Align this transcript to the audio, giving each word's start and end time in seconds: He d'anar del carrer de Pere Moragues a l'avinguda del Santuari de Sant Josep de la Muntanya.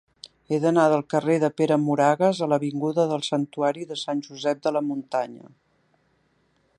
He 0.53 0.57
d'anar 0.61 0.85
del 0.93 1.03
carrer 1.13 1.35
de 1.43 1.49
Pere 1.61 1.77
Moragues 1.83 2.41
a 2.45 2.49
l'avinguda 2.53 3.07
del 3.13 3.23
Santuari 3.29 3.87
de 3.93 4.01
Sant 4.07 4.27
Josep 4.31 4.65
de 4.67 4.73
la 4.79 4.83
Muntanya. 4.89 5.55